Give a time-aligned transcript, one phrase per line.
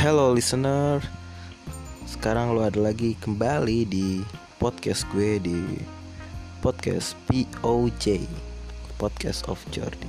[0.00, 1.04] Hello listener.
[2.08, 4.24] Sekarang lo ada lagi kembali di
[4.56, 5.76] podcast gue di
[6.64, 8.24] podcast POJ
[8.96, 10.08] Podcast of Jordi.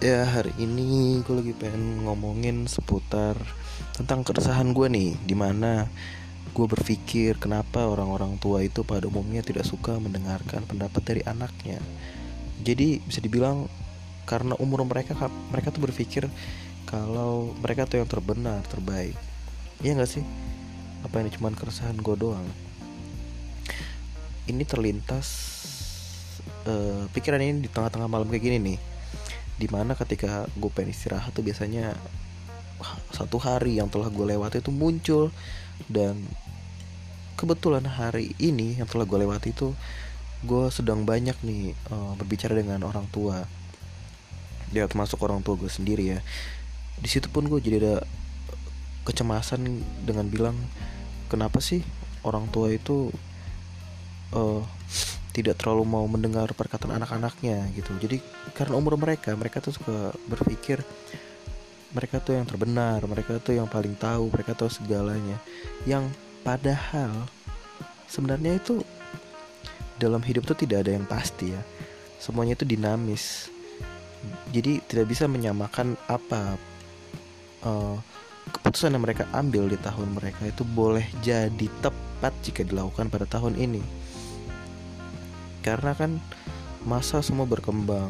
[0.00, 3.36] Ya hari ini gue lagi pengen ngomongin seputar
[4.00, 5.84] tentang keresahan gue nih Di mana
[6.56, 11.84] gue berpikir kenapa orang-orang tua itu pada umumnya tidak suka mendengarkan pendapat dari anaknya.
[12.64, 13.68] Jadi bisa dibilang
[14.24, 15.12] karena umur mereka
[15.52, 16.32] mereka tuh berpikir
[16.90, 19.14] kalau mereka tuh yang terbenar terbaik.
[19.78, 20.26] Iya gak sih?
[21.06, 22.44] Apa ini cuman keresahan gue doang?
[24.50, 25.28] Ini terlintas
[26.66, 28.78] uh, pikiran ini di tengah-tengah malam kayak gini nih.
[29.56, 31.94] Di mana ketika gue pengen istirahat tuh biasanya
[33.14, 35.30] satu hari yang telah gue lewati itu muncul.
[35.86, 36.26] Dan
[37.38, 39.72] kebetulan hari ini yang telah gue lewati itu
[40.42, 43.46] gue sedang banyak nih uh, berbicara dengan orang tua.
[44.74, 46.20] Dia termasuk orang tua gue sendiri ya
[46.98, 47.96] di situ pun gue jadi ada
[49.06, 49.62] kecemasan
[50.02, 50.56] dengan bilang
[51.30, 51.80] kenapa sih
[52.26, 53.08] orang tua itu
[54.34, 54.62] uh,
[55.30, 57.70] tidak terlalu mau mendengar perkataan anak-anaknya?
[57.74, 57.90] Gitu.
[58.02, 58.16] Jadi
[58.52, 60.82] karena umur mereka mereka tuh suka berpikir
[61.90, 65.38] mereka tuh yang terbenar mereka tuh yang paling tahu mereka tahu segalanya.
[65.86, 66.10] Yang
[66.42, 67.30] padahal
[68.10, 68.82] sebenarnya itu
[70.00, 71.62] dalam hidup tuh tidak ada yang pasti ya.
[72.18, 73.48] Semuanya itu dinamis.
[74.52, 76.60] Jadi tidak bisa menyamakan apa
[77.64, 77.96] uh,
[78.50, 83.56] keputusan yang mereka ambil di tahun mereka itu boleh jadi tepat jika dilakukan pada tahun
[83.56, 83.82] ini.
[85.60, 86.16] Karena kan
[86.84, 88.08] masa semua berkembang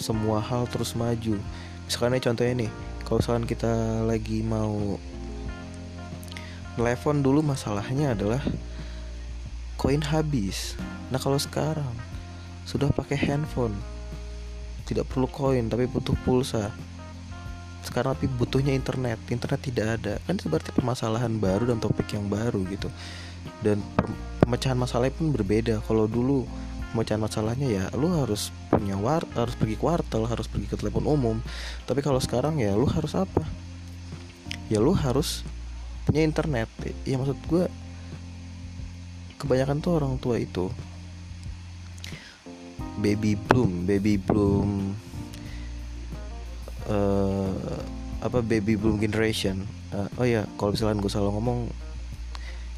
[0.00, 1.38] semua hal terus maju.
[1.86, 2.70] Misalkan contohnya nih
[3.06, 4.98] kalau misalkan kita lagi mau
[6.74, 8.42] telepon dulu masalahnya adalah
[9.78, 10.74] koin habis.
[11.14, 11.94] Nah kalau sekarang
[12.66, 13.76] sudah pakai handphone
[14.88, 16.74] tidak perlu koin tapi butuh pulsa
[17.82, 19.18] sekarang tapi butuhnya internet.
[19.28, 20.14] Internet tidak ada.
[20.24, 22.88] Kan itu berarti permasalahan baru dan topik yang baru gitu.
[23.62, 23.82] Dan
[24.42, 25.82] pemecahan masalahnya pun berbeda.
[25.86, 26.46] Kalau dulu
[26.94, 31.36] pemecahan masalahnya ya lu harus punya war harus pergi kuartel harus pergi ke telepon umum.
[31.84, 33.42] Tapi kalau sekarang ya lu harus apa?
[34.70, 35.42] Ya lu harus
[36.06, 36.70] punya internet.
[37.02, 37.66] Ya maksud gue
[39.42, 40.70] kebanyakan tuh orang tua itu
[43.02, 44.94] baby bloom baby bloom
[46.88, 47.78] uh,
[48.22, 49.66] apa baby boom generation.
[49.92, 51.68] Uh, oh ya kalau misalnya gue salah ngomong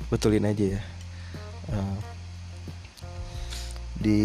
[0.08, 0.82] betulin aja ya.
[1.70, 1.96] Uh,
[4.00, 4.20] di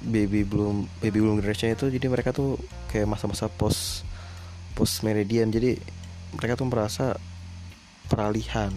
[0.00, 2.56] baby boom baby boom generation itu jadi mereka tuh
[2.88, 4.06] kayak masa-masa post
[4.72, 5.76] post meridian jadi
[6.36, 7.06] mereka tuh merasa
[8.06, 8.72] peralihan.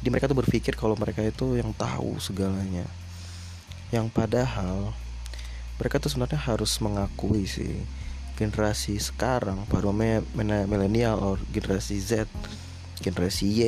[0.00, 2.84] Jadi mereka tuh berpikir kalau mereka itu yang tahu segalanya.
[3.88, 4.92] Yang padahal
[5.80, 7.82] mereka tuh sebenarnya harus mengakui sih
[8.34, 9.94] generasi sekarang baru
[10.66, 12.26] milenial or generasi Z
[12.98, 13.62] generasi Y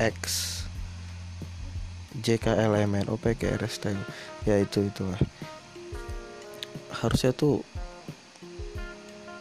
[0.00, 0.56] X
[2.18, 4.02] JKLMN OPKR style
[4.42, 5.20] ya itu itulah.
[6.90, 7.62] Harusnya tuh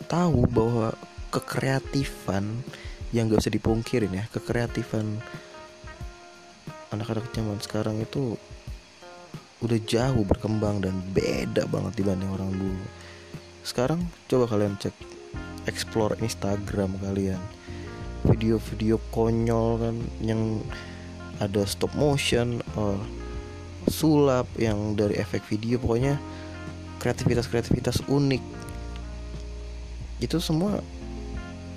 [0.06, 0.94] tahu bahwa
[1.34, 2.64] kekreatifan
[3.12, 5.20] yang gak bisa dipungkirin ya kekreatifan
[6.92, 8.40] anak-anak zaman sekarang itu
[9.64, 12.86] udah jauh berkembang dan beda banget dibanding orang dulu
[13.68, 14.00] sekarang
[14.32, 14.96] coba kalian cek
[15.68, 17.40] explore Instagram kalian.
[18.24, 20.64] Video-video konyol kan yang
[21.44, 22.96] ada stop motion or
[23.92, 26.16] sulap yang dari efek video pokoknya
[27.04, 28.40] kreativitas-kreativitas unik.
[30.24, 30.80] Itu semua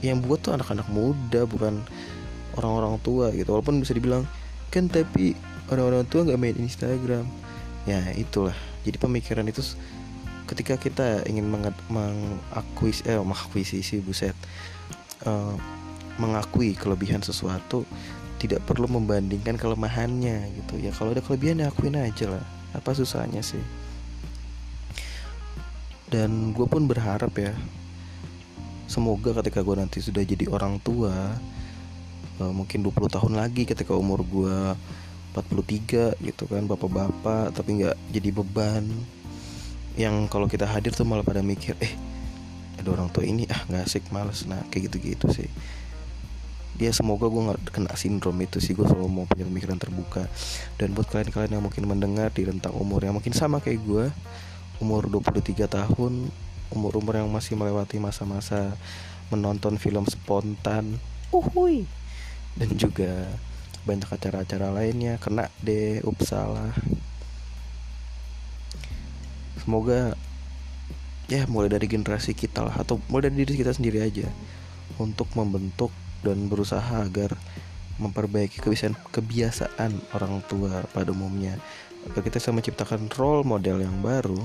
[0.00, 1.82] yang buat tuh anak-anak muda bukan
[2.54, 3.50] orang-orang tua gitu.
[3.50, 4.30] Walaupun bisa dibilang
[4.70, 5.34] kan tapi
[5.66, 7.26] orang-orang tua nggak main Instagram.
[7.82, 8.54] Ya itulah.
[8.86, 9.60] Jadi pemikiran itu
[10.50, 11.46] ketika kita ingin
[11.86, 14.34] mengakuis eh mengakuisisi buset
[15.22, 15.54] uh,
[16.18, 17.86] mengakui kelebihan sesuatu
[18.42, 20.80] tidak perlu membandingkan kelemahannya gitu.
[20.80, 22.44] Ya kalau ada kelebihan ya akuin aja lah.
[22.72, 23.60] Apa susahnya sih?
[26.10, 27.54] Dan gue pun berharap ya
[28.90, 31.14] semoga ketika gue nanti sudah jadi orang tua
[32.42, 34.58] uh, mungkin 20 tahun lagi ketika umur gue
[35.30, 38.90] 43 gitu kan bapak-bapak tapi nggak jadi beban
[39.98, 41.94] yang kalau kita hadir tuh malah pada mikir eh
[42.78, 44.46] ada orang tua ini ah nggak asik males.
[44.46, 45.50] Nah kayak gitu-gitu sih.
[46.80, 50.24] Dia semoga gue nggak kena sindrom itu sih gue selalu mau punya pemikiran terbuka.
[50.80, 54.04] Dan buat kalian-kalian yang mungkin mendengar di rentang umur yang mungkin sama kayak gue
[54.80, 56.32] umur 23 tahun
[56.72, 58.72] umur-umur yang masih melewati masa-masa
[59.28, 60.96] menonton film spontan
[61.30, 61.84] uhui
[62.56, 63.28] dan juga
[63.84, 66.74] banyak acara-acara lainnya kena deh upsalah
[69.60, 70.16] semoga
[71.30, 74.26] ya mulai dari generasi kita lah atau mulai dari diri kita sendiri aja
[74.98, 75.94] untuk membentuk
[76.26, 77.38] dan berusaha agar
[78.00, 81.60] memperbaiki kebiasaan kebiasaan orang tua pada umumnya.
[82.08, 84.40] Agar kita bisa menciptakan role model yang baru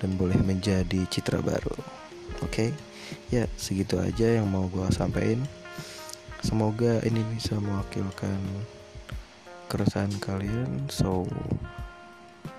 [0.00, 1.76] dan boleh menjadi citra baru.
[2.40, 2.48] Oke?
[2.48, 2.70] Okay?
[3.32, 5.44] ya segitu aja yang mau gue sampaikan.
[6.44, 8.38] Semoga ini bisa mewakilkan
[9.68, 10.88] keresahan kalian.
[10.88, 11.28] So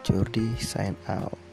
[0.06, 1.49] Jordi sign out